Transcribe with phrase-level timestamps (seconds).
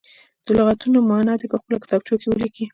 [0.45, 2.65] د لغتونو معنا دې په خپلو کتابچو کې ولیکي.